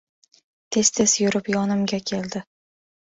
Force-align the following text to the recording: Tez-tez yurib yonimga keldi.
Tez-tez 0.75 1.15
yurib 1.23 1.53
yonimga 1.57 2.01
keldi. 2.13 2.43